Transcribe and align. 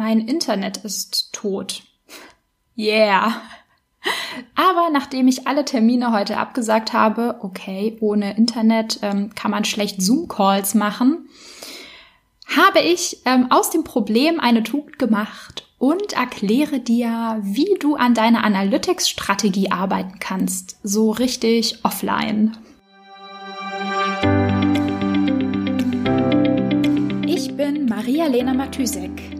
mein 0.00 0.20
Internet 0.20 0.78
ist 0.78 1.28
tot. 1.30 1.82
Yeah. 2.74 3.42
Aber 4.54 4.88
nachdem 4.90 5.28
ich 5.28 5.46
alle 5.46 5.66
Termine 5.66 6.10
heute 6.10 6.38
abgesagt 6.38 6.94
habe, 6.94 7.38
okay, 7.42 7.98
ohne 8.00 8.34
Internet 8.34 9.00
ähm, 9.02 9.34
kann 9.34 9.50
man 9.50 9.66
schlecht 9.66 10.00
Zoom-Calls 10.00 10.74
machen, 10.74 11.28
habe 12.46 12.80
ich 12.80 13.18
ähm, 13.26 13.48
aus 13.50 13.68
dem 13.68 13.84
Problem 13.84 14.40
eine 14.40 14.62
Tugend 14.62 14.98
gemacht 14.98 15.68
und 15.76 16.14
erkläre 16.14 16.80
dir, 16.80 17.38
wie 17.42 17.76
du 17.78 17.96
an 17.96 18.14
deiner 18.14 18.42
Analytics-Strategie 18.42 19.70
arbeiten 19.70 20.18
kannst, 20.18 20.78
so 20.82 21.10
richtig 21.10 21.84
offline. 21.84 22.56
Ich 27.26 27.54
bin 27.54 27.84
Maria-Lena 27.84 28.54
Matysek, 28.54 29.39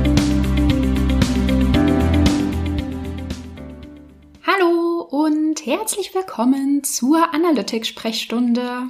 Herzlich 5.65 6.15
willkommen 6.15 6.83
zur 6.83 7.33
Analytics-Sprechstunde. 7.33 8.89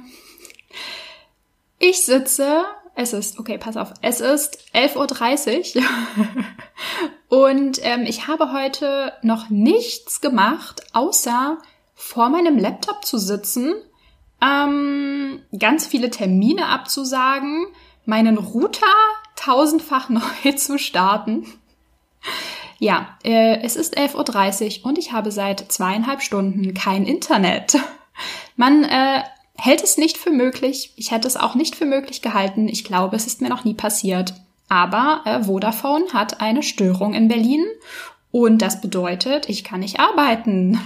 Ich 1.78 2.02
sitze 2.04 2.64
es 2.94 3.12
ist, 3.12 3.38
okay, 3.38 3.58
pass 3.58 3.76
auf, 3.76 3.92
es 4.00 4.20
ist 4.20 4.58
11.30 4.74 5.76
Uhr 5.76 5.84
und 7.46 7.78
ähm, 7.82 8.04
ich 8.06 8.26
habe 8.26 8.52
heute 8.52 9.12
noch 9.22 9.50
nichts 9.50 10.20
gemacht, 10.20 10.82
außer 10.92 11.58
vor 11.94 12.28
meinem 12.28 12.58
Laptop 12.58 13.04
zu 13.04 13.18
sitzen, 13.18 13.74
ähm, 14.42 15.42
ganz 15.58 15.86
viele 15.86 16.10
Termine 16.10 16.66
abzusagen, 16.66 17.66
meinen 18.04 18.38
Router 18.38 18.86
tausendfach 19.36 20.08
neu 20.10 20.52
zu 20.56 20.78
starten. 20.78 21.46
Ja, 22.82 23.16
äh, 23.22 23.60
es 23.62 23.76
ist 23.76 23.96
11.30 23.96 24.80
Uhr 24.80 24.86
und 24.86 24.98
ich 24.98 25.12
habe 25.12 25.30
seit 25.30 25.70
zweieinhalb 25.70 26.20
Stunden 26.20 26.74
kein 26.74 27.06
Internet. 27.06 27.78
Man 28.56 28.82
äh, 28.82 29.22
hält 29.56 29.84
es 29.84 29.98
nicht 29.98 30.18
für 30.18 30.32
möglich. 30.32 30.92
Ich 30.96 31.12
hätte 31.12 31.28
es 31.28 31.36
auch 31.36 31.54
nicht 31.54 31.76
für 31.76 31.84
möglich 31.84 32.22
gehalten. 32.22 32.66
Ich 32.66 32.82
glaube, 32.82 33.14
es 33.14 33.28
ist 33.28 33.40
mir 33.40 33.50
noch 33.50 33.62
nie 33.62 33.74
passiert. 33.74 34.34
Aber 34.68 35.20
äh, 35.26 35.44
Vodafone 35.44 36.06
hat 36.12 36.40
eine 36.40 36.64
Störung 36.64 37.14
in 37.14 37.28
Berlin 37.28 37.64
und 38.32 38.60
das 38.62 38.80
bedeutet, 38.80 39.48
ich 39.48 39.62
kann 39.62 39.78
nicht 39.78 40.00
arbeiten. 40.00 40.80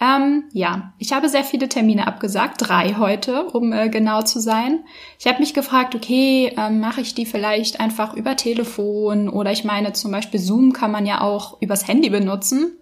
Ähm, 0.00 0.44
ja, 0.52 0.92
ich 0.98 1.12
habe 1.12 1.28
sehr 1.28 1.44
viele 1.44 1.68
Termine 1.68 2.06
abgesagt, 2.06 2.56
drei 2.58 2.96
heute, 2.98 3.44
um 3.44 3.72
äh, 3.72 3.88
genau 3.88 4.22
zu 4.22 4.40
sein. 4.40 4.84
Ich 5.20 5.26
habe 5.26 5.38
mich 5.38 5.54
gefragt, 5.54 5.94
okay, 5.94 6.52
ähm, 6.58 6.80
mache 6.80 7.00
ich 7.00 7.14
die 7.14 7.26
vielleicht 7.26 7.80
einfach 7.80 8.14
über 8.14 8.36
Telefon 8.36 9.28
oder 9.28 9.52
ich 9.52 9.64
meine 9.64 9.92
zum 9.92 10.10
Beispiel 10.10 10.40
Zoom 10.40 10.72
kann 10.72 10.90
man 10.90 11.06
ja 11.06 11.20
auch 11.20 11.60
übers 11.62 11.86
Handy 11.86 12.10
benutzen. 12.10 12.76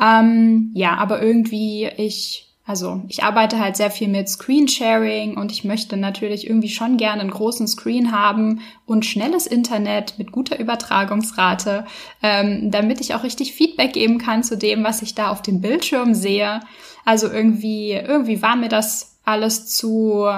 Ähm, 0.00 0.72
ja, 0.74 0.96
aber 0.96 1.22
irgendwie 1.22 1.88
ich 1.96 2.51
also 2.72 3.02
ich 3.06 3.22
arbeite 3.22 3.58
halt 3.58 3.76
sehr 3.76 3.90
viel 3.90 4.08
mit 4.08 4.30
Screensharing 4.30 5.36
und 5.36 5.52
ich 5.52 5.62
möchte 5.62 5.98
natürlich 5.98 6.46
irgendwie 6.46 6.70
schon 6.70 6.96
gerne 6.96 7.20
einen 7.20 7.30
großen 7.30 7.68
Screen 7.68 8.12
haben 8.12 8.62
und 8.86 9.04
schnelles 9.04 9.46
Internet 9.46 10.14
mit 10.16 10.32
guter 10.32 10.58
Übertragungsrate, 10.58 11.84
ähm, 12.22 12.70
damit 12.70 13.02
ich 13.02 13.14
auch 13.14 13.24
richtig 13.24 13.52
Feedback 13.52 13.92
geben 13.92 14.16
kann 14.16 14.42
zu 14.42 14.56
dem, 14.56 14.84
was 14.84 15.02
ich 15.02 15.14
da 15.14 15.28
auf 15.28 15.42
dem 15.42 15.60
Bildschirm 15.60 16.14
sehe. 16.14 16.60
Also 17.04 17.30
irgendwie, 17.30 17.90
irgendwie 17.92 18.40
war 18.40 18.56
mir 18.56 18.70
das 18.70 19.18
alles 19.26 19.66
zu, 19.66 20.30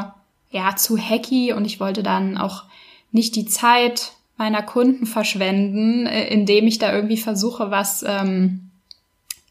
ja, 0.50 0.74
zu 0.74 0.98
hacky 0.98 1.52
und 1.52 1.64
ich 1.66 1.78
wollte 1.78 2.02
dann 2.02 2.36
auch 2.36 2.64
nicht 3.12 3.36
die 3.36 3.46
Zeit 3.46 4.10
meiner 4.36 4.62
Kunden 4.62 5.06
verschwenden, 5.06 6.08
äh, 6.08 6.26
indem 6.34 6.66
ich 6.66 6.80
da 6.80 6.92
irgendwie 6.92 7.16
versuche, 7.16 7.70
was 7.70 8.04
ähm, 8.04 8.72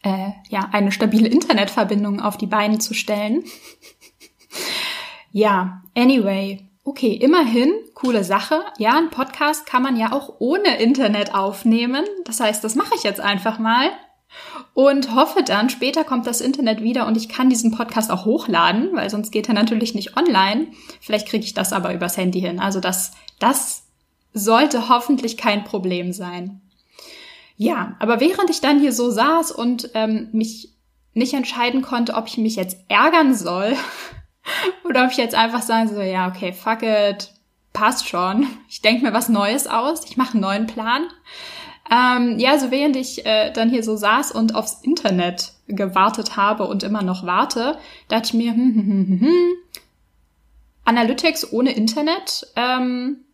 äh, 0.03 0.31
ja, 0.49 0.69
eine 0.71 0.91
stabile 0.91 1.27
Internetverbindung 1.27 2.19
auf 2.19 2.37
die 2.37 2.47
Beine 2.47 2.79
zu 2.79 2.93
stellen. 2.93 3.43
ja, 5.31 5.81
anyway. 5.95 6.69
Okay, 6.85 7.13
immerhin, 7.13 7.71
coole 7.93 8.25
Sache. 8.25 8.61
Ja, 8.77 8.97
ein 8.97 9.09
Podcast 9.09 9.65
kann 9.65 9.81
man 9.81 9.95
ja 9.95 10.11
auch 10.11 10.35
ohne 10.39 10.81
Internet 10.81 11.33
aufnehmen. 11.33 12.03
Das 12.25 12.41
heißt, 12.41 12.61
das 12.63 12.75
mache 12.75 12.93
ich 12.95 13.03
jetzt 13.03 13.21
einfach 13.21 13.57
mal 13.57 13.89
und 14.73 15.15
hoffe 15.15 15.43
dann, 15.43 15.69
später 15.69 16.03
kommt 16.03 16.27
das 16.27 16.41
Internet 16.41 16.81
wieder 16.81 17.07
und 17.07 17.15
ich 17.15 17.29
kann 17.29 17.49
diesen 17.49 17.71
Podcast 17.71 18.11
auch 18.11 18.25
hochladen, 18.25 18.89
weil 18.93 19.09
sonst 19.09 19.31
geht 19.31 19.47
er 19.47 19.53
natürlich 19.53 19.93
nicht 19.95 20.17
online. 20.17 20.67
Vielleicht 20.99 21.27
kriege 21.27 21.45
ich 21.45 21.53
das 21.53 21.73
aber 21.73 21.93
übers 21.93 22.17
Handy 22.17 22.41
hin. 22.41 22.59
Also 22.59 22.79
das, 22.79 23.11
das 23.39 23.83
sollte 24.33 24.89
hoffentlich 24.89 25.37
kein 25.37 25.63
Problem 25.63 26.11
sein. 26.11 26.62
Ja, 27.55 27.95
aber 27.99 28.19
während 28.19 28.49
ich 28.49 28.61
dann 28.61 28.79
hier 28.79 28.93
so 28.93 29.09
saß 29.09 29.51
und 29.51 29.91
ähm, 29.93 30.29
mich 30.31 30.69
nicht 31.13 31.33
entscheiden 31.33 31.81
konnte, 31.81 32.15
ob 32.15 32.27
ich 32.27 32.37
mich 32.37 32.55
jetzt 32.55 32.77
ärgern 32.87 33.35
soll 33.35 33.75
oder 34.83 35.05
ob 35.05 35.11
ich 35.11 35.17
jetzt 35.17 35.35
einfach 35.35 35.61
sagen 35.61 35.89
soll, 35.89 36.05
ja, 36.05 36.27
okay, 36.27 36.53
fuck 36.53 36.81
it, 36.81 37.31
passt 37.71 38.07
schon. 38.07 38.47
Ich 38.67 38.81
denke 38.81 39.05
mir 39.05 39.13
was 39.13 39.29
Neues 39.29 39.67
aus, 39.67 40.05
ich 40.05 40.17
mache 40.17 40.33
einen 40.33 40.41
neuen 40.41 40.67
Plan. 40.67 41.03
Ähm, 41.91 42.39
ja, 42.39 42.57
so 42.57 42.71
während 42.71 42.95
ich 42.95 43.25
äh, 43.25 43.51
dann 43.51 43.69
hier 43.69 43.83
so 43.83 43.95
saß 43.95 44.31
und 44.31 44.55
aufs 44.55 44.81
Internet 44.83 45.53
gewartet 45.67 46.37
habe 46.37 46.65
und 46.65 46.81
immer 46.81 47.01
noch 47.01 47.25
warte, 47.25 47.77
dachte 48.07 48.27
ich 48.27 48.33
mir, 48.33 48.51
hm, 48.53 48.75
hm, 48.75 48.85
hm, 48.85 49.07
hm, 49.07 49.19
hm 49.21 49.53
Analytics 50.85 51.53
ohne 51.53 51.71
Internet, 51.71 52.47
ähm, 52.55 53.17
äh, 53.17 53.32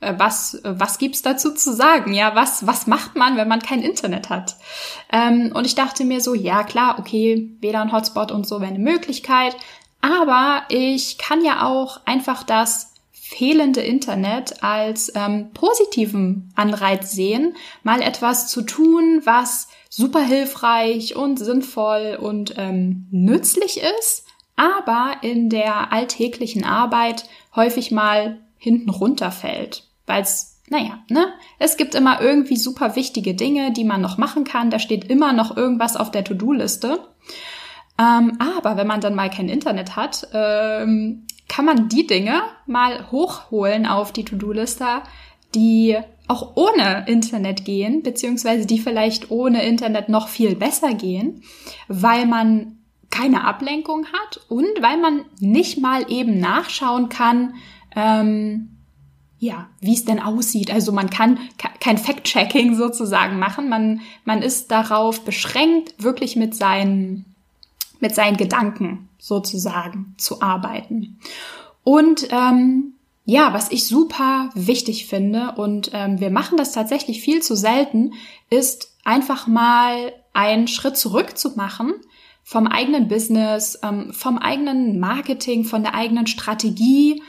was, 0.00 0.54
äh, 0.54 0.74
was 0.78 0.98
gibt's 0.98 1.22
dazu 1.22 1.52
zu 1.54 1.74
sagen? 1.74 2.12
Ja, 2.12 2.34
was, 2.34 2.66
was 2.66 2.86
macht 2.86 3.16
man, 3.16 3.36
wenn 3.36 3.48
man 3.48 3.60
kein 3.60 3.82
Internet 3.82 4.30
hat? 4.30 4.56
Ähm, 5.12 5.52
und 5.54 5.66
ich 5.66 5.74
dachte 5.74 6.04
mir 6.04 6.20
so, 6.20 6.34
ja 6.34 6.62
klar, 6.64 6.98
okay, 6.98 7.50
WLAN-Hotspot 7.60 8.32
und 8.32 8.46
so 8.46 8.60
wäre 8.60 8.70
eine 8.70 8.78
Möglichkeit, 8.78 9.56
aber 10.00 10.62
ich 10.68 11.18
kann 11.18 11.44
ja 11.44 11.66
auch 11.66 12.00
einfach 12.06 12.42
das 12.42 12.94
fehlende 13.12 13.80
Internet 13.80 14.62
als 14.62 15.12
ähm, 15.14 15.50
positiven 15.52 16.52
Anreiz 16.56 17.12
sehen, 17.12 17.54
mal 17.82 18.02
etwas 18.02 18.48
zu 18.48 18.62
tun, 18.62 19.20
was 19.24 19.68
super 19.88 20.22
hilfreich 20.22 21.14
und 21.14 21.38
sinnvoll 21.38 22.18
und 22.20 22.54
ähm, 22.56 23.06
nützlich 23.10 23.80
ist, 23.98 24.24
aber 24.56 25.18
in 25.22 25.48
der 25.48 25.92
alltäglichen 25.92 26.64
Arbeit 26.64 27.24
häufig 27.54 27.90
mal 27.90 28.40
hinten 28.58 28.90
runterfällt 28.90 29.89
weil 30.10 30.22
es, 30.22 30.60
naja, 30.68 30.98
ne, 31.08 31.32
es 31.58 31.76
gibt 31.76 31.94
immer 31.94 32.20
irgendwie 32.20 32.56
super 32.56 32.96
wichtige 32.96 33.34
Dinge, 33.34 33.72
die 33.72 33.84
man 33.84 34.00
noch 34.00 34.18
machen 34.18 34.44
kann. 34.44 34.70
Da 34.70 34.78
steht 34.78 35.04
immer 35.04 35.32
noch 35.32 35.56
irgendwas 35.56 35.96
auf 35.96 36.10
der 36.10 36.24
To-Do-Liste. 36.24 37.00
Ähm, 37.98 38.38
aber 38.38 38.76
wenn 38.76 38.86
man 38.86 39.00
dann 39.00 39.14
mal 39.14 39.30
kein 39.30 39.48
Internet 39.48 39.96
hat, 39.96 40.28
ähm, 40.32 41.26
kann 41.48 41.64
man 41.64 41.88
die 41.88 42.06
Dinge 42.06 42.42
mal 42.66 43.10
hochholen 43.10 43.86
auf 43.86 44.12
die 44.12 44.24
To-Do-Liste, 44.24 45.02
die 45.54 45.96
auch 46.28 46.56
ohne 46.56 47.04
Internet 47.08 47.64
gehen, 47.64 48.02
beziehungsweise 48.02 48.66
die 48.66 48.78
vielleicht 48.78 49.30
ohne 49.30 49.64
Internet 49.64 50.08
noch 50.08 50.28
viel 50.28 50.54
besser 50.54 50.94
gehen, 50.94 51.42
weil 51.88 52.26
man 52.26 52.78
keine 53.10 53.44
Ablenkung 53.44 54.06
hat 54.06 54.40
und 54.48 54.80
weil 54.80 54.96
man 54.96 55.24
nicht 55.40 55.80
mal 55.80 56.10
eben 56.10 56.38
nachschauen 56.38 57.08
kann, 57.08 57.54
ähm, 57.96 58.79
ja, 59.40 59.68
wie 59.80 59.94
es 59.94 60.04
denn 60.04 60.20
aussieht. 60.20 60.70
Also 60.70 60.92
man 60.92 61.08
kann 61.08 61.38
kein 61.80 61.98
Fact-Checking 61.98 62.74
sozusagen 62.76 63.38
machen. 63.38 63.68
Man, 63.68 64.02
man 64.24 64.42
ist 64.42 64.70
darauf 64.70 65.24
beschränkt, 65.24 65.94
wirklich 65.98 66.36
mit 66.36 66.54
seinen, 66.54 67.24
mit 67.98 68.14
seinen 68.14 68.36
Gedanken 68.36 69.08
sozusagen 69.18 70.14
zu 70.18 70.42
arbeiten. 70.42 71.18
Und 71.82 72.28
ähm, 72.30 72.92
ja, 73.24 73.54
was 73.54 73.70
ich 73.70 73.86
super 73.86 74.50
wichtig 74.54 75.06
finde, 75.06 75.52
und 75.56 75.90
ähm, 75.94 76.20
wir 76.20 76.30
machen 76.30 76.58
das 76.58 76.72
tatsächlich 76.72 77.22
viel 77.22 77.40
zu 77.40 77.56
selten, 77.56 78.12
ist 78.50 78.94
einfach 79.04 79.46
mal 79.46 80.12
einen 80.34 80.68
Schritt 80.68 80.98
zurück 80.98 81.38
zu 81.38 81.56
machen 81.56 81.94
vom 82.42 82.66
eigenen 82.66 83.08
Business, 83.08 83.78
ähm, 83.82 84.12
vom 84.12 84.36
eigenen 84.36 85.00
Marketing, 85.00 85.64
von 85.64 85.82
der 85.82 85.94
eigenen 85.94 86.26
Strategie, 86.26 87.22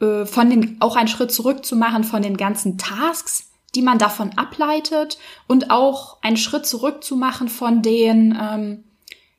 äh, 0.00 0.26
von 0.26 0.50
den, 0.50 0.76
auch 0.80 0.96
einen 0.96 1.08
Schritt 1.08 1.32
zurück 1.32 1.64
zu 1.64 1.76
machen 1.76 2.04
von 2.04 2.22
den 2.22 2.36
ganzen 2.36 2.78
Tasks, 2.78 3.50
die 3.74 3.82
man 3.82 3.98
davon 3.98 4.30
ableitet 4.36 5.18
und 5.46 5.70
auch 5.70 6.18
einen 6.22 6.36
Schritt 6.36 6.66
zurück 6.66 7.04
zu 7.04 7.16
machen 7.16 7.48
von 7.48 7.82
den, 7.82 8.38
ähm, 8.40 8.84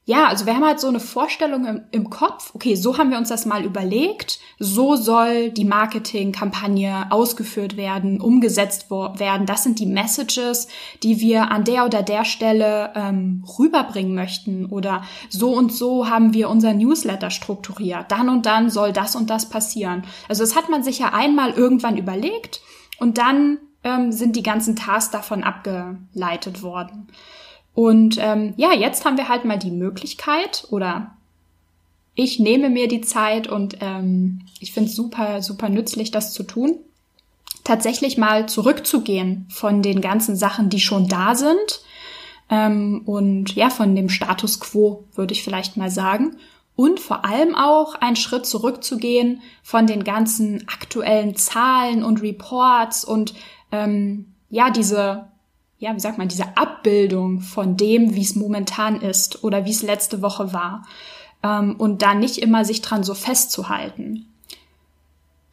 ja, 0.09 0.25
also 0.25 0.47
wir 0.47 0.55
haben 0.55 0.65
halt 0.65 0.79
so 0.79 0.87
eine 0.87 0.99
Vorstellung 0.99 1.65
im, 1.65 1.81
im, 1.91 2.09
Kopf, 2.09 2.49
okay, 2.55 2.73
so 2.73 2.97
haben 2.97 3.11
wir 3.11 3.19
uns 3.19 3.29
das 3.29 3.45
mal 3.45 3.63
überlegt, 3.63 4.39
so 4.57 4.95
soll 4.95 5.51
die 5.51 5.65
Marketingkampagne 5.65 7.11
ausgeführt 7.11 7.77
werden, 7.77 8.19
umgesetzt 8.19 8.89
werden. 8.89 9.45
Das 9.45 9.61
sind 9.61 9.77
die 9.77 9.85
Messages, 9.85 10.67
die 11.03 11.19
wir 11.19 11.51
an 11.51 11.63
der 11.63 11.85
oder 11.85 12.01
der 12.01 12.25
Stelle 12.25 12.91
ähm, 12.95 13.45
rüberbringen 13.59 14.15
möchten. 14.15 14.65
Oder 14.65 15.03
so 15.29 15.55
und 15.55 15.71
so 15.71 16.09
haben 16.09 16.33
wir 16.33 16.49
unser 16.49 16.73
Newsletter 16.73 17.29
strukturiert. 17.29 18.11
Dann 18.11 18.29
und 18.29 18.47
dann 18.47 18.71
soll 18.71 18.91
das 18.91 19.15
und 19.15 19.29
das 19.29 19.47
passieren. 19.47 20.01
Also 20.27 20.41
das 20.41 20.55
hat 20.55 20.71
man 20.71 20.81
sich 20.81 20.97
ja 20.97 21.13
einmal 21.13 21.51
irgendwann 21.51 21.97
überlegt 21.97 22.61
und 22.97 23.19
dann 23.19 23.59
ähm, 23.83 24.11
sind 24.11 24.35
die 24.35 24.43
ganzen 24.43 24.75
Tasks 24.75 25.11
davon 25.11 25.43
abgeleitet 25.43 26.63
worden. 26.63 27.09
Und 27.79 28.17
ähm, 28.19 28.53
ja, 28.57 28.73
jetzt 28.73 29.05
haben 29.05 29.15
wir 29.15 29.29
halt 29.29 29.45
mal 29.45 29.57
die 29.57 29.71
Möglichkeit 29.71 30.67
oder 30.69 31.15
ich 32.13 32.37
nehme 32.37 32.69
mir 32.69 32.89
die 32.89 32.99
Zeit 32.99 33.47
und 33.47 33.77
ähm, 33.79 34.41
ich 34.59 34.73
finde 34.73 34.89
es 34.89 34.97
super, 34.97 35.41
super 35.41 35.69
nützlich, 35.69 36.11
das 36.11 36.33
zu 36.33 36.43
tun, 36.43 36.77
tatsächlich 37.63 38.17
mal 38.17 38.49
zurückzugehen 38.49 39.47
von 39.49 39.81
den 39.81 40.01
ganzen 40.01 40.35
Sachen, 40.35 40.69
die 40.69 40.81
schon 40.81 41.07
da 41.07 41.35
sind 41.35 41.81
ähm, 42.49 43.03
und 43.05 43.55
ja, 43.55 43.69
von 43.69 43.95
dem 43.95 44.09
Status 44.09 44.59
quo, 44.59 45.05
würde 45.15 45.31
ich 45.31 45.41
vielleicht 45.41 45.77
mal 45.77 45.89
sagen. 45.89 46.35
Und 46.75 46.99
vor 46.99 47.23
allem 47.23 47.55
auch 47.55 47.95
einen 47.95 48.17
Schritt 48.17 48.45
zurückzugehen 48.45 49.41
von 49.63 49.87
den 49.87 50.03
ganzen 50.03 50.67
aktuellen 50.67 51.37
Zahlen 51.37 52.03
und 52.03 52.21
Reports 52.21 53.05
und 53.05 53.35
ähm, 53.71 54.33
ja, 54.49 54.69
diese 54.69 55.29
ja, 55.79 55.95
wie 55.95 55.99
sagt 55.99 56.17
man, 56.17 56.27
diese 56.27 56.57
Abbildung 56.57 57.39
von 57.39 57.77
dem, 57.77 58.13
wie 58.13 58.21
es 58.21 58.35
momentan 58.35 59.01
ist 59.01 59.43
oder 59.43 59.65
wie 59.65 59.71
es 59.71 59.81
letzte 59.81 60.21
Woche 60.21 60.53
war. 60.53 60.85
Ähm, 61.41 61.75
und 61.77 62.01
da 62.01 62.13
nicht 62.13 62.37
immer 62.39 62.65
sich 62.65 62.81
dran 62.81 63.03
so 63.03 63.13
festzuhalten. 63.13 64.25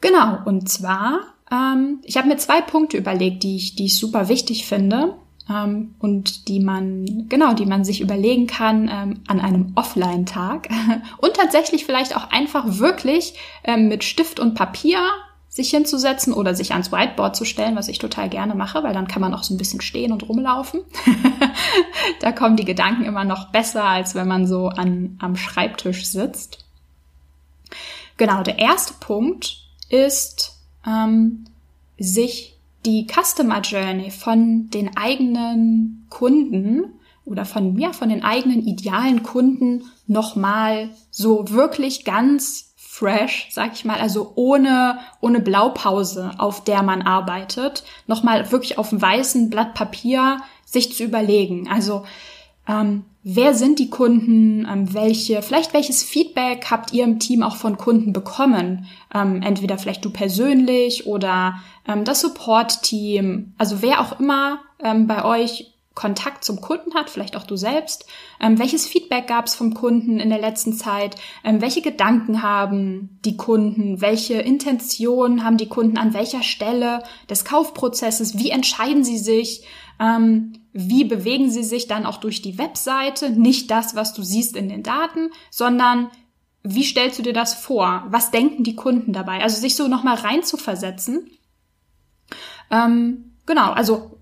Genau, 0.00 0.38
und 0.44 0.68
zwar, 0.68 1.20
ähm, 1.50 2.00
ich 2.02 2.16
habe 2.16 2.28
mir 2.28 2.36
zwei 2.36 2.60
Punkte 2.60 2.96
überlegt, 2.96 3.44
die 3.44 3.56
ich, 3.56 3.76
die 3.76 3.86
ich 3.86 3.98
super 3.98 4.28
wichtig 4.28 4.66
finde 4.66 5.14
ähm, 5.48 5.94
und 6.00 6.48
die 6.48 6.58
man, 6.58 7.28
genau, 7.28 7.54
die 7.54 7.66
man 7.66 7.84
sich 7.84 8.00
überlegen 8.00 8.48
kann 8.48 8.90
ähm, 8.92 9.20
an 9.28 9.40
einem 9.40 9.72
Offline-Tag 9.76 10.68
und 11.18 11.34
tatsächlich 11.34 11.86
vielleicht 11.86 12.16
auch 12.16 12.30
einfach 12.30 12.64
wirklich 12.78 13.34
ähm, 13.62 13.86
mit 13.86 14.02
Stift 14.02 14.40
und 14.40 14.54
Papier 14.54 14.98
sich 15.56 15.70
hinzusetzen 15.70 16.34
oder 16.34 16.54
sich 16.54 16.72
ans 16.72 16.92
Whiteboard 16.92 17.34
zu 17.34 17.46
stellen, 17.46 17.76
was 17.76 17.88
ich 17.88 17.98
total 17.98 18.28
gerne 18.28 18.54
mache, 18.54 18.82
weil 18.82 18.92
dann 18.92 19.08
kann 19.08 19.22
man 19.22 19.32
auch 19.32 19.42
so 19.42 19.54
ein 19.54 19.56
bisschen 19.56 19.80
stehen 19.80 20.12
und 20.12 20.28
rumlaufen. 20.28 20.82
da 22.20 22.30
kommen 22.30 22.56
die 22.56 22.66
Gedanken 22.66 23.06
immer 23.06 23.24
noch 23.24 23.52
besser, 23.52 23.84
als 23.84 24.14
wenn 24.14 24.28
man 24.28 24.46
so 24.46 24.68
an, 24.68 25.16
am 25.18 25.34
Schreibtisch 25.34 26.04
sitzt. 26.04 26.66
Genau, 28.18 28.42
der 28.42 28.58
erste 28.58 28.92
Punkt 29.00 29.56
ist, 29.88 30.58
ähm, 30.86 31.46
sich 31.96 32.58
die 32.84 33.06
Customer 33.06 33.62
Journey 33.62 34.10
von 34.10 34.68
den 34.68 34.94
eigenen 34.94 36.06
Kunden 36.10 37.00
oder 37.24 37.46
von, 37.46 37.78
ja, 37.78 37.94
von 37.94 38.10
den 38.10 38.22
eigenen 38.22 38.60
idealen 38.66 39.22
Kunden 39.22 39.84
nochmal 40.06 40.90
so 41.10 41.48
wirklich 41.48 42.04
ganz 42.04 42.74
fresh, 42.98 43.48
sag 43.50 43.74
ich 43.74 43.84
mal, 43.84 44.00
also 44.00 44.32
ohne, 44.36 44.98
ohne 45.20 45.40
Blaupause, 45.40 46.30
auf 46.38 46.64
der 46.64 46.82
man 46.82 47.02
arbeitet, 47.02 47.84
nochmal 48.06 48.50
wirklich 48.50 48.78
auf 48.78 48.90
einem 48.90 49.02
weißen 49.02 49.50
Blatt 49.50 49.74
Papier 49.74 50.38
sich 50.64 50.94
zu 50.94 51.04
überlegen. 51.04 51.68
Also, 51.68 52.04
ähm, 52.66 53.04
wer 53.22 53.52
sind 53.52 53.80
die 53.80 53.90
Kunden, 53.90 54.66
ähm, 54.66 54.94
welche, 54.94 55.42
vielleicht 55.42 55.74
welches 55.74 56.02
Feedback 56.02 56.68
habt 56.70 56.94
ihr 56.94 57.04
im 57.04 57.18
Team 57.18 57.42
auch 57.42 57.56
von 57.56 57.76
Kunden 57.76 58.14
bekommen? 58.14 58.86
Ähm, 59.14 59.42
entweder 59.42 59.76
vielleicht 59.76 60.04
du 60.04 60.10
persönlich 60.10 61.06
oder 61.06 61.56
ähm, 61.86 62.04
das 62.04 62.22
Support-Team, 62.22 63.52
also 63.58 63.82
wer 63.82 64.00
auch 64.00 64.18
immer 64.18 64.60
ähm, 64.82 65.06
bei 65.06 65.22
euch 65.22 65.75
Kontakt 65.96 66.44
zum 66.44 66.60
Kunden 66.60 66.94
hat, 66.94 67.08
vielleicht 67.08 67.36
auch 67.36 67.46
du 67.46 67.56
selbst. 67.56 68.06
Ähm, 68.38 68.58
welches 68.58 68.86
Feedback 68.86 69.26
gab 69.26 69.46
es 69.46 69.54
vom 69.54 69.72
Kunden 69.72 70.20
in 70.20 70.28
der 70.28 70.38
letzten 70.38 70.74
Zeit? 70.74 71.16
Ähm, 71.42 71.62
welche 71.62 71.80
Gedanken 71.80 72.42
haben 72.42 73.18
die 73.24 73.38
Kunden? 73.38 74.02
Welche 74.02 74.34
Intention 74.34 75.42
haben 75.42 75.56
die 75.56 75.70
Kunden 75.70 75.96
an 75.96 76.12
welcher 76.12 76.42
Stelle 76.42 77.02
des 77.30 77.46
Kaufprozesses? 77.46 78.38
Wie 78.38 78.50
entscheiden 78.50 79.04
sie 79.04 79.16
sich? 79.16 79.64
Ähm, 79.98 80.52
wie 80.74 81.04
bewegen 81.04 81.50
sie 81.50 81.64
sich 81.64 81.88
dann 81.88 82.04
auch 82.04 82.18
durch 82.18 82.42
die 82.42 82.58
Webseite? 82.58 83.30
Nicht 83.30 83.70
das, 83.70 83.96
was 83.96 84.12
du 84.12 84.22
siehst 84.22 84.54
in 84.54 84.68
den 84.68 84.82
Daten, 84.82 85.30
sondern 85.50 86.10
wie 86.62 86.84
stellst 86.84 87.18
du 87.18 87.22
dir 87.22 87.32
das 87.32 87.54
vor? 87.54 88.04
Was 88.10 88.30
denken 88.30 88.64
die 88.64 88.76
Kunden 88.76 89.14
dabei? 89.14 89.40
Also 89.40 89.58
sich 89.58 89.74
so 89.74 89.88
nochmal 89.88 90.16
rein 90.16 90.42
zu 90.42 90.58
versetzen. 90.58 91.30
Ähm, 92.70 93.36
genau, 93.46 93.70
also 93.72 94.18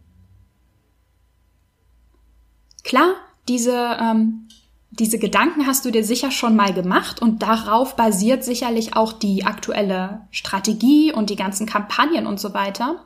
Klar, 2.85 3.15
diese, 3.49 3.97
ähm, 4.01 4.49
diese 4.91 5.19
Gedanken 5.19 5.67
hast 5.67 5.85
du 5.85 5.91
dir 5.91 6.05
sicher 6.05 6.31
schon 6.31 6.55
mal 6.55 6.73
gemacht 6.73 7.21
und 7.21 7.43
darauf 7.43 7.97
basiert 7.97 8.45
sicherlich 8.45 8.95
auch 8.95 9.13
die 9.13 9.45
aktuelle 9.45 10.21
Strategie 10.31 11.13
und 11.13 11.31
die 11.31 11.37
ganzen 11.37 11.67
Kampagnen 11.67 12.27
und 12.27 12.39
so 12.39 12.55
weiter. 12.55 13.05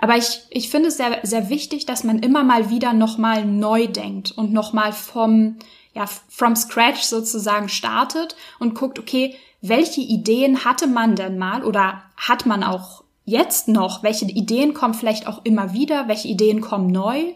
Aber 0.00 0.16
ich, 0.16 0.40
ich 0.50 0.70
finde 0.70 0.88
es 0.88 0.96
sehr, 0.96 1.20
sehr 1.22 1.50
wichtig, 1.50 1.86
dass 1.86 2.02
man 2.02 2.18
immer 2.18 2.42
mal 2.42 2.70
wieder 2.70 2.92
nochmal 2.92 3.44
neu 3.44 3.86
denkt 3.86 4.32
und 4.32 4.52
nochmal 4.52 4.92
vom, 4.92 5.56
ja, 5.94 6.06
from 6.06 6.56
scratch 6.56 7.02
sozusagen 7.02 7.68
startet 7.68 8.34
und 8.58 8.74
guckt, 8.74 8.98
okay, 8.98 9.36
welche 9.60 10.00
Ideen 10.00 10.64
hatte 10.64 10.86
man 10.86 11.14
denn 11.16 11.36
mal 11.38 11.62
oder 11.62 12.02
hat 12.16 12.46
man 12.46 12.64
auch 12.64 13.04
jetzt 13.24 13.68
noch? 13.68 14.02
Welche 14.02 14.24
Ideen 14.24 14.74
kommen 14.74 14.94
vielleicht 14.94 15.26
auch 15.26 15.44
immer 15.44 15.72
wieder? 15.72 16.08
Welche 16.08 16.28
Ideen 16.28 16.60
kommen 16.60 16.88
neu? 16.88 17.34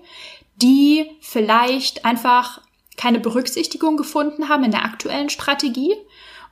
Die 0.56 1.06
vielleicht 1.20 2.04
einfach 2.04 2.60
keine 2.96 3.20
Berücksichtigung 3.20 3.96
gefunden 3.96 4.48
haben 4.48 4.64
in 4.64 4.70
der 4.70 4.84
aktuellen 4.84 5.28
Strategie 5.28 5.94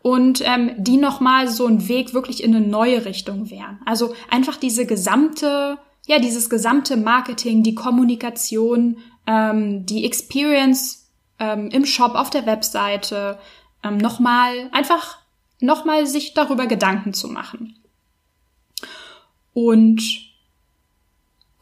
und 0.02 0.42
ähm, 0.44 0.72
die 0.76 0.96
nochmal 0.96 1.48
so 1.48 1.66
ein 1.66 1.88
Weg 1.88 2.12
wirklich 2.12 2.42
in 2.42 2.54
eine 2.54 2.66
neue 2.66 3.04
Richtung 3.04 3.50
wären. 3.50 3.80
Also 3.86 4.14
einfach 4.28 4.56
diese 4.56 4.84
gesamte, 4.84 5.78
ja, 6.06 6.18
dieses 6.18 6.50
gesamte 6.50 6.96
Marketing, 6.96 7.62
die 7.62 7.76
Kommunikation, 7.76 8.98
ähm, 9.26 9.86
die 9.86 10.04
Experience 10.04 11.08
ähm, 11.38 11.68
im 11.70 11.86
Shop, 11.86 12.16
auf 12.16 12.30
der 12.30 12.46
Webseite, 12.46 13.38
ähm, 13.84 13.98
nochmal, 13.98 14.68
einfach 14.72 15.18
nochmal 15.60 16.06
sich 16.06 16.34
darüber 16.34 16.66
Gedanken 16.66 17.14
zu 17.14 17.28
machen. 17.28 17.76
Und 19.54 20.31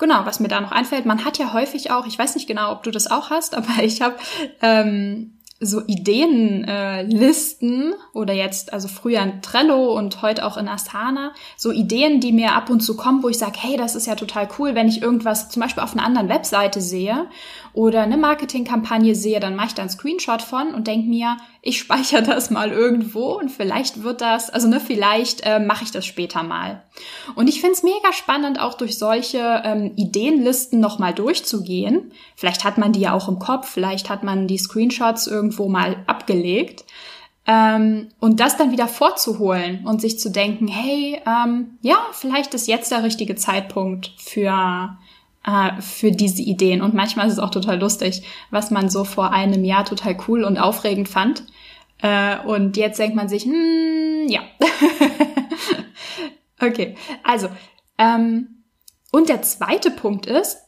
Genau, 0.00 0.25
was 0.25 0.40
mir 0.40 0.49
da 0.49 0.62
noch 0.62 0.73
einfällt, 0.73 1.04
man 1.04 1.26
hat 1.26 1.37
ja 1.37 1.52
häufig 1.52 1.90
auch, 1.90 2.07
ich 2.07 2.19
weiß 2.19 2.35
nicht 2.35 2.47
genau, 2.47 2.73
ob 2.73 2.83
du 2.83 2.90
das 2.90 3.11
auch 3.11 3.28
hast, 3.28 3.54
aber 3.57 3.83
ich 3.83 4.00
habe 4.00 4.16
ähm, 4.62 5.35
so 5.62 5.82
Ideenlisten 5.86 7.92
äh, 7.92 7.94
oder 8.14 8.32
jetzt, 8.32 8.72
also 8.72 8.88
früher 8.88 9.20
in 9.20 9.42
Trello 9.42 9.94
und 9.94 10.22
heute 10.22 10.46
auch 10.46 10.56
in 10.56 10.68
Asana, 10.68 11.34
so 11.54 11.70
Ideen, 11.70 12.20
die 12.20 12.32
mir 12.32 12.54
ab 12.54 12.70
und 12.70 12.80
zu 12.80 12.96
kommen, 12.96 13.22
wo 13.22 13.28
ich 13.28 13.36
sage, 13.36 13.58
hey, 13.58 13.76
das 13.76 13.94
ist 13.94 14.06
ja 14.06 14.14
total 14.14 14.48
cool, 14.58 14.74
wenn 14.74 14.88
ich 14.88 15.02
irgendwas 15.02 15.50
zum 15.50 15.60
Beispiel 15.60 15.82
auf 15.82 15.92
einer 15.92 16.06
anderen 16.06 16.30
Webseite 16.30 16.80
sehe 16.80 17.26
oder 17.74 18.02
eine 18.02 18.16
Marketingkampagne 18.16 19.14
sehe, 19.14 19.38
dann 19.38 19.54
mache 19.54 19.68
ich 19.68 19.74
da 19.74 19.82
einen 19.82 19.90
Screenshot 19.90 20.40
von 20.40 20.72
und 20.72 20.86
denke 20.86 21.08
mir, 21.08 21.36
ich 21.62 21.78
speichere 21.78 22.22
das 22.22 22.50
mal 22.50 22.70
irgendwo 22.70 23.38
und 23.38 23.50
vielleicht 23.50 24.02
wird 24.02 24.22
das, 24.22 24.48
also 24.48 24.66
ne, 24.66 24.80
vielleicht 24.80 25.42
äh, 25.42 25.60
mache 25.60 25.84
ich 25.84 25.90
das 25.90 26.06
später 26.06 26.42
mal. 26.42 26.82
Und 27.34 27.48
ich 27.48 27.60
finde 27.60 27.74
es 27.74 27.82
mega 27.82 28.12
spannend, 28.12 28.58
auch 28.58 28.74
durch 28.74 28.98
solche 28.98 29.62
ähm, 29.64 29.92
Ideenlisten 29.96 30.80
nochmal 30.80 31.12
durchzugehen. 31.12 32.12
Vielleicht 32.34 32.64
hat 32.64 32.78
man 32.78 32.92
die 32.92 33.00
ja 33.00 33.12
auch 33.12 33.28
im 33.28 33.38
Kopf, 33.38 33.68
vielleicht 33.68 34.08
hat 34.08 34.24
man 34.24 34.46
die 34.46 34.58
Screenshots 34.58 35.26
irgendwo 35.50 35.69
mal 35.69 36.02
abgelegt. 36.07 36.85
Ähm, 37.47 38.09
und 38.21 38.38
das 38.38 38.57
dann 38.57 38.71
wieder 38.71 38.87
vorzuholen 38.87 39.85
und 39.87 40.00
sich 40.00 40.19
zu 40.19 40.30
denken, 40.30 40.69
hey, 40.69 41.21
ähm, 41.26 41.78
ja, 41.80 41.97
vielleicht 42.12 42.54
ist 42.54 42.69
jetzt 42.69 42.92
der 42.92 43.02
richtige 43.02 43.35
Zeitpunkt 43.35 44.12
für 44.19 44.97
äh, 45.45 45.80
für 45.80 46.12
diese 46.12 46.42
Ideen. 46.42 46.83
Und 46.83 46.95
manchmal 46.95 47.26
ist 47.26 47.35
es 47.35 47.38
auch 47.38 47.50
total 47.50 47.80
lustig, 47.80 48.23
was 48.50 48.71
man 48.71 48.90
so 48.90 49.04
vor 49.04 49.33
einem 49.33 49.64
Jahr 49.64 49.85
total 49.85 50.16
cool 50.28 50.45
und 50.45 50.59
aufregend 50.59 51.09
fand. 51.09 51.45
Äh, 52.02 52.38
und 52.40 52.76
jetzt 52.76 52.99
denkt 52.99 53.16
man 53.16 53.28
sich, 53.28 53.45
hm, 53.45 54.28
ja. 54.28 54.40
okay, 56.61 56.95
also, 57.25 57.49
ähm, 57.99 58.64
und 59.11 59.28
der 59.28 59.42
zweite 59.42 59.90
Punkt 59.90 60.26
ist, 60.26 60.59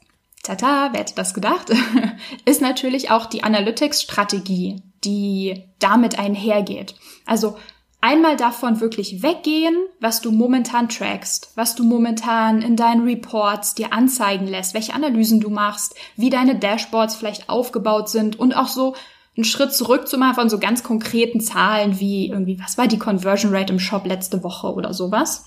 tata, 0.42 0.88
wer 0.92 1.00
hätte 1.00 1.14
das 1.14 1.34
gedacht, 1.34 1.70
ist 2.44 2.60
natürlich 2.60 3.10
auch 3.10 3.26
die 3.26 3.44
Analytics-Strategie, 3.44 4.82
die 5.04 5.64
damit 5.78 6.18
einhergeht. 6.18 6.94
Also 7.26 7.56
einmal 8.00 8.36
davon 8.36 8.80
wirklich 8.80 9.22
weggehen, 9.22 9.76
was 10.00 10.20
du 10.20 10.32
momentan 10.32 10.88
trackst, 10.88 11.52
was 11.54 11.74
du 11.74 11.84
momentan 11.84 12.60
in 12.60 12.76
deinen 12.76 13.04
Reports 13.04 13.74
dir 13.74 13.92
anzeigen 13.92 14.46
lässt, 14.46 14.74
welche 14.74 14.94
Analysen 14.94 15.40
du 15.40 15.50
machst, 15.50 15.94
wie 16.16 16.30
deine 16.30 16.58
Dashboards 16.58 17.14
vielleicht 17.14 17.48
aufgebaut 17.48 18.08
sind 18.08 18.38
und 18.38 18.54
auch 18.54 18.68
so 18.68 18.94
einen 19.36 19.44
Schritt 19.44 19.72
zurück 19.72 20.08
zu 20.08 20.18
machen 20.18 20.34
von 20.34 20.50
so 20.50 20.58
ganz 20.58 20.82
konkreten 20.82 21.40
Zahlen 21.40 22.00
wie 22.00 22.28
irgendwie, 22.28 22.60
was 22.60 22.76
war 22.76 22.86
die 22.86 22.98
Conversion 22.98 23.54
Rate 23.54 23.72
im 23.72 23.78
Shop 23.78 24.04
letzte 24.04 24.42
Woche 24.42 24.74
oder 24.74 24.92
sowas, 24.92 25.46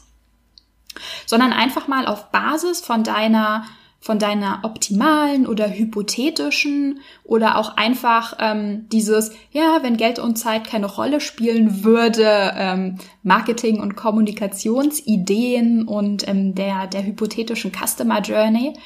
sondern 1.25 1.53
einfach 1.53 1.87
mal 1.87 2.07
auf 2.07 2.31
Basis 2.31 2.79
von 2.81 3.03
deiner 3.03 3.65
von 4.05 4.19
deiner 4.19 4.59
optimalen 4.61 5.47
oder 5.47 5.67
hypothetischen 5.67 6.99
oder 7.23 7.57
auch 7.57 7.75
einfach 7.75 8.37
ähm, 8.39 8.87
dieses, 8.89 9.31
ja, 9.49 9.79
wenn 9.81 9.97
Geld 9.97 10.19
und 10.19 10.35
Zeit 10.35 10.67
keine 10.67 10.85
Rolle 10.85 11.19
spielen 11.19 11.83
würde, 11.83 12.53
ähm, 12.55 12.99
Marketing- 13.23 13.79
und 13.79 13.95
Kommunikationsideen 13.95 15.87
und 15.87 16.27
ähm, 16.27 16.53
der, 16.53 16.85
der 16.85 17.03
hypothetischen 17.03 17.71
Customer 17.71 18.21
Journey 18.21 18.77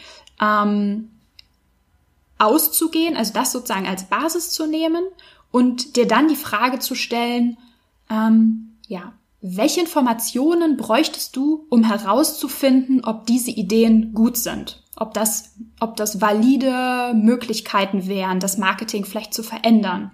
ähm, 0.41 1.09
auszugehen, 2.37 3.17
also 3.17 3.33
das 3.33 3.51
sozusagen 3.51 3.87
als 3.87 4.05
Basis 4.05 4.51
zu 4.51 4.67
nehmen 4.67 5.03
und 5.51 5.97
dir 5.97 6.07
dann 6.07 6.29
die 6.29 6.37
Frage 6.37 6.79
zu 6.79 6.95
stellen, 6.95 7.57
ähm, 8.09 8.77
ja, 8.87 9.11
welche 9.41 9.81
Informationen 9.81 10.77
bräuchtest 10.77 11.35
du, 11.35 11.65
um 11.69 11.83
herauszufinden, 11.83 13.03
ob 13.03 13.25
diese 13.25 13.51
Ideen 13.51 14.13
gut 14.13 14.37
sind? 14.37 14.81
Ob 14.99 15.13
das, 15.13 15.55
ob 15.79 15.95
das 15.95 16.21
valide 16.21 17.13
Möglichkeiten 17.15 18.07
wären, 18.07 18.39
das 18.39 18.57
Marketing 18.57 19.05
vielleicht 19.05 19.33
zu 19.33 19.43
verändern? 19.43 20.11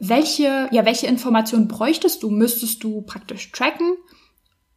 Welche, 0.00 0.68
ja, 0.72 0.84
welche 0.84 1.06
Informationen 1.06 1.68
bräuchtest 1.68 2.22
du, 2.22 2.30
müsstest 2.30 2.82
du 2.82 3.02
praktisch 3.02 3.52
tracken, 3.52 3.96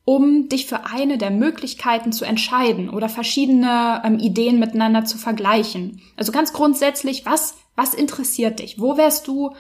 um 0.04 0.50
dich 0.50 0.68
für 0.68 0.86
eine 0.86 1.18
der 1.18 1.32
Möglichkeiten 1.32 2.12
zu 2.12 2.26
entscheiden 2.26 2.90
oder 2.90 3.10
verschiedene 3.10 4.02
ähm, 4.06 4.20
Ideen 4.20 4.60
miteinander 4.60 5.06
zu 5.06 5.18
vergleichen? 5.18 6.02
Also 6.16 6.32
ganz 6.32 6.54
grundsätzlich, 6.54 7.26
was, 7.26 7.56
was 7.76 7.94
interessiert 7.94 8.60
dich? 8.60 8.80
Wo 8.80 8.98
wärst 8.98 9.28
du 9.28 9.56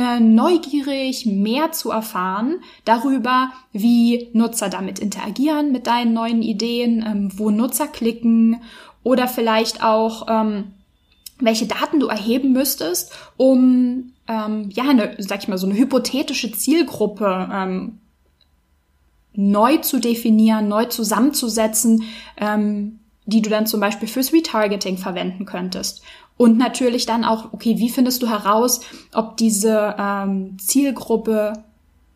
äh, 0.00 0.18
neugierig, 0.18 1.26
mehr 1.26 1.72
zu 1.72 1.90
erfahren 1.90 2.60
darüber, 2.86 3.52
wie 3.72 4.30
Nutzer 4.32 4.70
damit 4.70 4.98
interagieren 4.98 5.72
mit 5.72 5.86
deinen 5.86 6.14
neuen 6.14 6.40
Ideen, 6.40 7.04
ähm, 7.06 7.28
wo 7.36 7.50
Nutzer 7.50 7.86
klicken 7.86 8.62
oder 9.02 9.28
vielleicht 9.28 9.82
auch, 9.82 10.26
ähm, 10.28 10.72
welche 11.38 11.66
Daten 11.66 12.00
du 12.00 12.08
erheben 12.08 12.52
müsstest, 12.52 13.12
um 13.36 14.12
ähm, 14.28 14.70
ja, 14.72 14.84
eine, 14.88 15.16
sag 15.18 15.42
ich 15.42 15.48
mal, 15.48 15.58
so 15.58 15.66
eine 15.66 15.76
hypothetische 15.76 16.52
Zielgruppe 16.52 17.48
ähm, 17.52 17.98
neu 19.32 19.78
zu 19.78 19.98
definieren, 19.98 20.68
neu 20.68 20.84
zusammenzusetzen, 20.86 22.04
ähm, 22.36 23.00
die 23.26 23.42
du 23.42 23.50
dann 23.50 23.66
zum 23.66 23.80
Beispiel 23.80 24.08
fürs 24.08 24.32
Retargeting 24.32 24.98
verwenden 24.98 25.46
könntest. 25.46 26.02
Und 26.36 26.56
natürlich 26.56 27.06
dann 27.06 27.24
auch, 27.24 27.52
okay, 27.52 27.78
wie 27.78 27.90
findest 27.90 28.22
du 28.22 28.28
heraus, 28.28 28.80
ob 29.12 29.36
diese 29.36 29.94
ähm, 29.98 30.58
Zielgruppe 30.58 31.52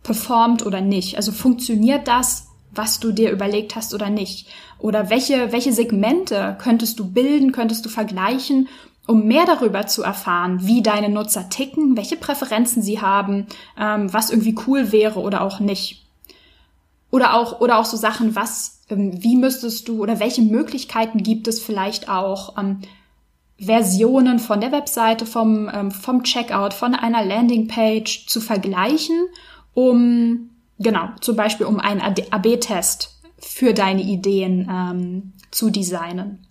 performt 0.02 0.64
oder 0.64 0.80
nicht? 0.80 1.16
Also 1.16 1.30
funktioniert 1.30 2.08
das, 2.08 2.43
was 2.74 3.00
du 3.00 3.12
dir 3.12 3.30
überlegt 3.30 3.76
hast 3.76 3.94
oder 3.94 4.10
nicht? 4.10 4.48
Oder 4.78 5.10
welche, 5.10 5.52
welche 5.52 5.72
Segmente 5.72 6.56
könntest 6.60 6.98
du 6.98 7.10
bilden, 7.10 7.52
könntest 7.52 7.84
du 7.84 7.88
vergleichen, 7.88 8.68
um 9.06 9.26
mehr 9.26 9.44
darüber 9.44 9.86
zu 9.86 10.02
erfahren, 10.02 10.66
wie 10.66 10.82
deine 10.82 11.08
Nutzer 11.08 11.48
ticken, 11.48 11.96
welche 11.96 12.16
Präferenzen 12.16 12.82
sie 12.82 13.00
haben, 13.00 13.46
ähm, 13.78 14.12
was 14.12 14.30
irgendwie 14.30 14.56
cool 14.66 14.92
wäre 14.92 15.20
oder 15.20 15.42
auch 15.42 15.60
nicht. 15.60 16.06
Oder 17.10 17.34
auch, 17.34 17.60
oder 17.60 17.78
auch 17.78 17.84
so 17.84 17.96
Sachen, 17.96 18.34
was, 18.34 18.80
ähm, 18.88 19.22
wie 19.22 19.36
müsstest 19.36 19.88
du 19.88 20.02
oder 20.02 20.20
welche 20.20 20.42
Möglichkeiten 20.42 21.22
gibt 21.22 21.48
es 21.48 21.60
vielleicht 21.60 22.08
auch, 22.08 22.58
ähm, 22.58 22.80
Versionen 23.58 24.38
von 24.38 24.60
der 24.60 24.72
Webseite, 24.72 25.26
vom, 25.26 25.70
ähm, 25.72 25.90
vom 25.90 26.24
Checkout, 26.24 26.74
von 26.74 26.94
einer 26.94 27.24
Landingpage 27.24 28.26
zu 28.26 28.40
vergleichen, 28.40 29.16
um, 29.74 30.50
genau, 30.78 31.08
zum 31.20 31.36
Beispiel 31.36 31.66
um 31.66 31.80
einen 31.80 32.00
AB-Test 32.00 33.20
für 33.38 33.74
deine 33.74 34.02
Ideen 34.02 34.68
ähm, 34.70 35.32
zu 35.50 35.70
designen. 35.70 36.46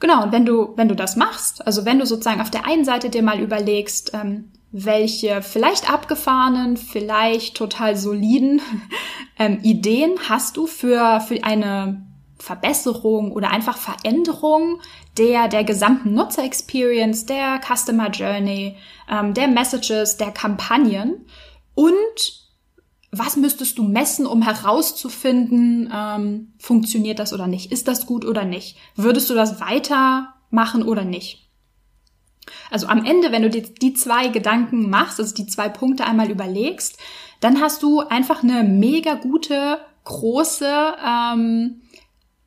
Genau, 0.00 0.24
und 0.24 0.32
wenn 0.32 0.44
du, 0.44 0.74
wenn 0.76 0.88
du 0.88 0.96
das 0.96 1.16
machst, 1.16 1.66
also 1.66 1.84
wenn 1.84 1.98
du 1.98 2.06
sozusagen 2.06 2.40
auf 2.40 2.50
der 2.50 2.66
einen 2.66 2.84
Seite 2.84 3.10
dir 3.10 3.22
mal 3.22 3.40
überlegst, 3.40 4.12
ähm, 4.12 4.50
welche 4.70 5.40
vielleicht 5.40 5.90
abgefahrenen, 5.90 6.76
vielleicht 6.76 7.56
total 7.56 7.96
soliden 7.96 8.60
ähm, 9.38 9.60
Ideen 9.62 10.18
hast 10.28 10.56
du 10.56 10.66
für, 10.66 11.20
für 11.20 11.42
eine 11.44 12.04
Verbesserung 12.38 13.32
oder 13.32 13.50
einfach 13.50 13.78
Veränderung 13.78 14.80
der, 15.16 15.48
der 15.48 15.64
gesamten 15.64 16.12
Nutzer-Experience, 16.12 17.26
der 17.26 17.60
Customer 17.60 18.10
Journey, 18.10 18.76
ähm, 19.10 19.32
der 19.32 19.48
Messages, 19.48 20.16
der 20.16 20.32
Kampagnen 20.32 21.24
und 21.74 22.43
was 23.18 23.36
müsstest 23.36 23.78
du 23.78 23.84
messen, 23.84 24.26
um 24.26 24.42
herauszufinden, 24.42 25.92
ähm, 25.94 26.52
funktioniert 26.58 27.18
das 27.18 27.32
oder 27.32 27.46
nicht? 27.46 27.72
Ist 27.72 27.88
das 27.88 28.06
gut 28.06 28.24
oder 28.24 28.44
nicht? 28.44 28.76
Würdest 28.96 29.30
du 29.30 29.34
das 29.34 29.60
weitermachen 29.60 30.82
oder 30.82 31.04
nicht? 31.04 31.50
Also 32.70 32.86
am 32.88 33.04
Ende, 33.04 33.32
wenn 33.32 33.42
du 33.42 33.50
die, 33.50 33.62
die 33.62 33.94
zwei 33.94 34.28
Gedanken 34.28 34.90
machst, 34.90 35.18
also 35.18 35.34
die 35.34 35.46
zwei 35.46 35.68
Punkte 35.68 36.04
einmal 36.04 36.30
überlegst, 36.30 36.98
dann 37.40 37.60
hast 37.60 37.82
du 37.82 38.00
einfach 38.00 38.42
eine 38.42 38.62
mega 38.64 39.14
gute, 39.14 39.78
große 40.04 40.94
ähm, 41.04 41.82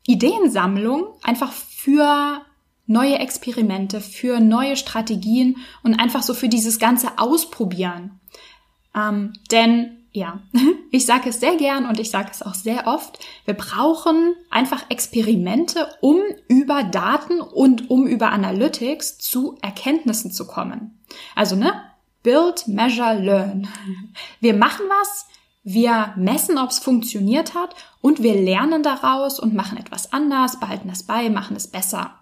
Ideensammlung 0.05 1.07
einfach 1.23 1.51
für 1.51 2.41
neue 2.85 3.19
Experimente, 3.19 4.01
für 4.01 4.39
neue 4.39 4.77
Strategien 4.77 5.57
und 5.83 5.95
einfach 5.99 6.23
so 6.23 6.33
für 6.33 6.47
dieses 6.47 6.79
ganze 6.79 7.17
Ausprobieren. 7.17 8.19
Ähm, 8.95 9.33
denn 9.51 9.96
ja, 10.17 10.39
ich 10.91 11.05
sage 11.05 11.29
es 11.29 11.39
sehr 11.39 11.55
gern 11.55 11.85
und 11.85 11.99
ich 11.99 12.09
sage 12.09 12.29
es 12.31 12.41
auch 12.41 12.55
sehr 12.55 12.87
oft, 12.87 13.19
wir 13.45 13.53
brauchen 13.53 14.35
einfach 14.49 14.89
Experimente, 14.89 15.87
um 16.01 16.19
über 16.47 16.83
Daten 16.83 17.39
und 17.39 17.89
um 17.89 18.07
über 18.07 18.31
Analytics 18.31 19.19
zu 19.19 19.57
Erkenntnissen 19.61 20.31
zu 20.31 20.47
kommen. 20.47 20.99
Also, 21.35 21.55
ne? 21.55 21.73
Build, 22.23 22.67
measure, 22.67 23.19
learn. 23.21 23.67
Wir 24.41 24.53
machen 24.53 24.85
was, 24.89 25.27
wir 25.63 26.13
messen, 26.17 26.57
ob 26.57 26.71
es 26.71 26.79
funktioniert 26.79 27.53
hat 27.53 27.75
und 28.01 28.23
wir 28.23 28.35
lernen 28.35 28.83
daraus 28.83 29.39
und 29.39 29.53
machen 29.53 29.77
etwas 29.77 30.11
anders, 30.11 30.59
behalten 30.59 30.89
es 30.89 31.03
bei, 31.03 31.29
machen 31.29 31.55
es 31.55 31.67
besser. 31.67 32.15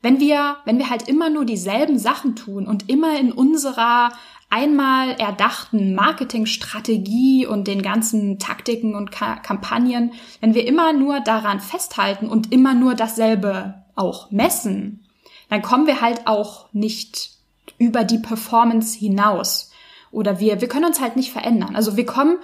Wenn 0.00 0.20
wir, 0.20 0.56
wenn 0.64 0.78
wir 0.78 0.90
halt 0.90 1.08
immer 1.08 1.30
nur 1.30 1.44
dieselben 1.44 1.98
Sachen 1.98 2.36
tun 2.36 2.66
und 2.66 2.90
immer 2.90 3.18
in 3.18 3.32
unserer 3.32 4.12
einmal 4.50 5.12
erdachten 5.12 5.94
Marketingstrategie 5.94 7.46
und 7.46 7.66
den 7.66 7.82
ganzen 7.82 8.38
Taktiken 8.38 8.94
und 8.94 9.10
Ka 9.10 9.36
Kampagnen, 9.36 10.12
wenn 10.40 10.54
wir 10.54 10.66
immer 10.66 10.92
nur 10.92 11.20
daran 11.20 11.60
festhalten 11.60 12.28
und 12.28 12.52
immer 12.52 12.74
nur 12.74 12.94
dasselbe 12.94 13.82
auch 13.94 14.30
messen, 14.30 15.06
dann 15.50 15.62
kommen 15.62 15.86
wir 15.86 16.00
halt 16.00 16.26
auch 16.26 16.72
nicht 16.72 17.32
über 17.78 18.04
die 18.04 18.18
Performance 18.18 18.98
hinaus. 18.98 19.70
Oder 20.10 20.40
wir, 20.40 20.60
wir 20.60 20.68
können 20.68 20.84
uns 20.84 21.00
halt 21.00 21.16
nicht 21.16 21.32
verändern. 21.32 21.74
Also 21.74 21.96
wir 21.96 22.06
kommen 22.06 22.38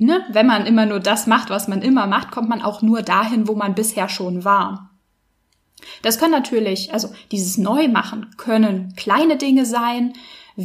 ne, 0.00 0.24
wenn 0.30 0.46
man 0.46 0.66
immer 0.66 0.86
nur 0.86 0.98
das 0.98 1.26
macht, 1.26 1.50
was 1.50 1.68
man 1.68 1.82
immer 1.82 2.06
macht, 2.06 2.32
kommt 2.32 2.48
man 2.48 2.62
auch 2.62 2.82
nur 2.82 3.02
dahin, 3.02 3.46
wo 3.46 3.54
man 3.54 3.74
bisher 3.74 4.08
schon 4.08 4.44
war. 4.44 4.90
Das 6.02 6.18
können 6.18 6.32
natürlich, 6.32 6.92
also 6.92 7.10
dieses 7.30 7.58
Neumachen 7.58 8.34
können 8.36 8.94
kleine 8.96 9.36
Dinge 9.36 9.64
sein, 9.64 10.14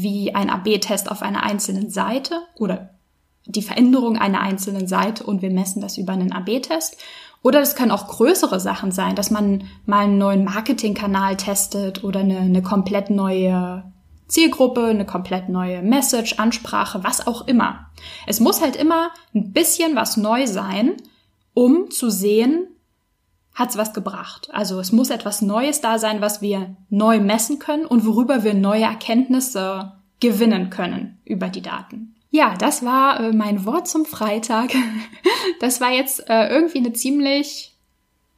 wie 0.02 0.36
ein 0.36 0.50
AB-Test 0.50 1.10
auf 1.10 1.22
einer 1.22 1.44
einzelnen 1.44 1.90
Seite 1.90 2.42
oder 2.58 2.90
die 3.46 3.62
Veränderung 3.62 4.18
einer 4.18 4.42
einzelnen 4.42 4.88
Seite 4.88 5.24
und 5.24 5.42
wir 5.42 5.52
messen 5.52 5.82
das 5.82 5.98
über 5.98 6.14
einen 6.14 6.32
AB-Test. 6.32 6.98
Oder 7.44 7.62
es 7.62 7.76
können 7.76 7.92
auch 7.92 8.08
größere 8.08 8.60
Sachen 8.60 8.92
sein, 8.92 9.16
dass 9.16 9.30
man 9.30 9.66
mal 9.86 10.06
einen 10.06 10.18
neuen 10.18 10.44
Marketingkanal 10.44 11.38
testet 11.38 12.04
oder 12.04 12.22
eine, 12.22 12.40
eine 12.40 12.64
komplett 12.64 13.12
neue 13.12 13.84
Zielgruppe, 14.28 14.86
eine 14.86 15.06
komplett 15.06 15.50
neue 15.50 15.84
Message, 15.84 16.40
Ansprache, 16.40 17.04
was 17.04 17.28
auch 17.28 17.48
immer. 17.48 17.92
Es 18.26 18.40
muss 18.40 18.62
halt 18.62 18.76
immer 18.76 19.12
ein 19.36 19.54
bisschen 19.54 19.96
was 19.96 20.18
neu 20.18 20.48
sein, 20.48 20.94
um 21.54 21.92
zu 21.92 22.10
sehen, 22.10 22.68
hat's 23.56 23.78
was 23.78 23.94
gebracht. 23.94 24.50
Also 24.52 24.80
es 24.80 24.92
muss 24.92 25.10
etwas 25.10 25.42
Neues 25.42 25.82
da 25.82 25.98
sein, 25.98 26.22
was 26.22 26.42
wir 26.42 26.76
neu 26.90 27.20
messen 27.20 27.58
können 27.58 27.86
und 27.86 28.06
worüber 28.06 28.44
wir 28.44 28.54
neue 28.54 28.84
Erkenntnisse 28.84 29.94
gewinnen 30.20 30.70
können 30.70 31.20
über 31.26 31.48
die 31.48 31.62
Daten. 31.62 32.16
Ja, 32.30 32.56
das 32.56 32.84
war 32.84 33.20
äh, 33.20 33.32
mein 33.32 33.66
Wort 33.66 33.88
zum 33.88 34.06
Freitag. 34.06 34.72
Das 35.62 35.80
war 35.80 35.92
jetzt 35.92 36.28
äh, 36.28 36.50
irgendwie 36.50 36.80
eine 36.80 36.92
ziemlich 36.92 37.75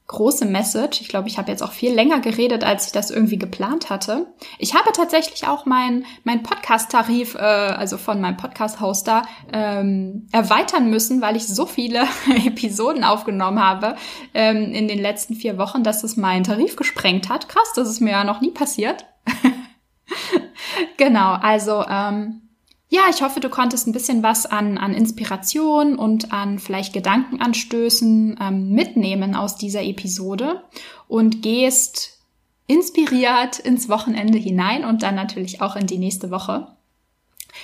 große 0.07 0.45
Message. 0.45 1.01
Ich 1.01 1.09
glaube, 1.09 1.27
ich 1.27 1.37
habe 1.37 1.51
jetzt 1.51 1.61
auch 1.61 1.73
viel 1.73 1.93
länger 1.93 2.19
geredet, 2.19 2.63
als 2.63 2.87
ich 2.87 2.91
das 2.93 3.11
irgendwie 3.11 3.37
geplant 3.37 3.89
hatte. 3.89 4.27
Ich 4.57 4.73
habe 4.73 4.91
tatsächlich 4.93 5.47
auch 5.47 5.65
mein, 5.65 6.05
mein 6.23 6.43
Podcast-Tarif, 6.43 7.35
äh, 7.35 7.39
also 7.39 7.97
von 7.97 8.21
meinem 8.21 8.37
Podcast-Hoster, 8.37 9.23
ähm, 9.51 10.27
erweitern 10.31 10.89
müssen, 10.89 11.21
weil 11.21 11.35
ich 11.35 11.45
so 11.45 11.65
viele 11.65 12.07
Episoden 12.45 13.03
aufgenommen 13.03 13.61
habe 13.61 13.97
ähm, 14.33 14.71
in 14.71 14.87
den 14.87 14.99
letzten 14.99 15.35
vier 15.35 15.57
Wochen, 15.57 15.83
dass 15.83 16.03
es 16.03 16.15
meinen 16.15 16.45
Tarif 16.45 16.77
gesprengt 16.77 17.27
hat. 17.27 17.49
Krass, 17.49 17.73
das 17.75 17.89
ist 17.89 17.99
mir 17.99 18.11
ja 18.11 18.23
noch 18.23 18.39
nie 18.39 18.51
passiert. 18.51 19.05
genau, 20.97 21.33
also 21.33 21.83
ähm, 21.89 22.46
ja, 22.89 23.01
ich 23.09 23.21
hoffe, 23.21 23.41
du 23.41 23.49
konntest 23.49 23.85
ein 23.87 23.91
bisschen 23.91 24.23
was 24.23 24.45
an, 24.45 24.77
an 24.77 24.93
Inspiration 24.93 25.97
und 25.97 26.31
an 26.31 26.57
vielleicht 26.57 26.93
Gedankenanstößen 26.93 28.39
ähm, 28.41 28.69
mitnehmen 28.69 29.35
aus 29.35 29.57
dieser 29.57 29.83
Episode 29.83 30.63
und 31.09 31.41
gehst 31.41 32.17
inspiriert 32.65 33.59
ins 33.59 33.89
Wochenende 33.89 34.37
hinein 34.37 34.85
und 34.85 35.03
dann 35.03 35.15
natürlich 35.15 35.61
auch 35.61 35.75
in 35.75 35.87
die 35.87 35.97
nächste 35.97 36.31
Woche. 36.31 36.67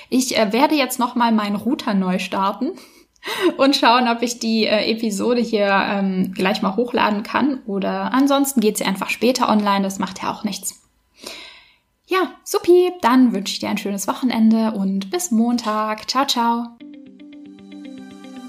Ich 0.10 0.38
äh, 0.38 0.52
werde 0.52 0.76
jetzt 0.76 1.00
nochmal 1.00 1.32
meinen 1.32 1.56
Router 1.56 1.94
neu 1.94 2.20
starten 2.20 2.72
und 3.58 3.78
schauen, 3.78 4.10
ob 4.10 4.24
ich 4.24 4.40
die 4.40 4.66
äh, 4.66 4.92
Episode 4.92 5.40
hier 5.42 5.68
ähm, 5.68 6.34
gleich 6.34 6.62
mal 6.62 6.76
hochladen 6.76 7.24
kann 7.24 7.60
oder 7.66 8.14
ansonsten 8.14 8.60
geht 8.60 8.78
sie 8.78 8.86
einfach 8.86 9.10
später 9.10 9.48
online, 9.48 9.84
das 9.84 10.00
macht 10.00 10.22
ja 10.22 10.34
auch 10.34 10.44
nichts. 10.44 10.83
Supi, 12.46 12.92
dann 13.02 13.32
wünsche 13.32 13.54
ich 13.54 13.60
dir 13.60 13.70
ein 13.70 13.78
schönes 13.78 14.06
Wochenende 14.08 14.74
und 14.74 15.10
bis 15.10 15.32
Montag. 15.32 16.10
Ciao, 16.10 16.26
ciao. 16.26 16.68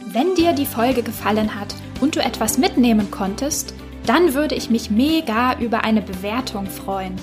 Wenn 0.07 0.35
dir 0.35 0.53
die 0.53 0.67
Folge 0.67 1.05
gefallen 1.05 1.55
hat 1.55 1.77
und 2.01 2.17
du 2.17 2.21
etwas 2.21 2.59
mitnehmen 2.59 3.13
konntest, 3.13 3.73
dann 4.05 4.35
würde 4.35 4.57
ich 4.57 4.69
mich 4.69 4.91
mega 4.91 5.57
über 5.61 5.85
eine 5.85 6.03
Bewertung 6.03 6.67
freuen. 6.67 7.15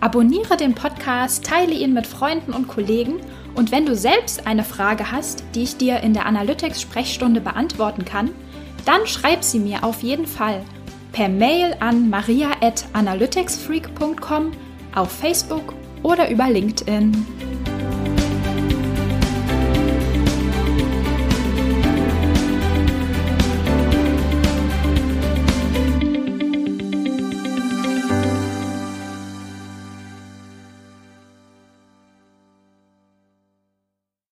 Abonniere 0.00 0.56
den 0.56 0.74
Podcast, 0.74 1.44
teile 1.44 1.74
ihn 1.74 1.92
mit 1.92 2.06
Freunden 2.06 2.52
und 2.52 2.66
Kollegen 2.66 3.20
und 3.54 3.70
wenn 3.70 3.84
du 3.84 3.94
selbst 3.94 4.46
eine 4.46 4.64
Frage 4.64 5.12
hast, 5.12 5.44
die 5.54 5.64
ich 5.64 5.76
dir 5.76 6.00
in 6.00 6.14
der 6.14 6.24
Analytics-Sprechstunde 6.26 7.42
beantworten 7.42 8.06
kann, 8.06 8.30
dann 8.84 9.06
schreib 9.06 9.44
sie 9.44 9.58
mir 9.58 9.84
auf 9.84 10.02
jeden 10.02 10.26
Fall 10.26 10.64
per 11.12 11.28
Mail 11.28 11.76
an 11.80 12.08
maria.analyticsfreak.com, 12.10 14.52
auf 14.94 15.10
Facebook 15.10 15.75
oder 16.06 16.30
über 16.30 16.48
LinkedIn. 16.48 17.45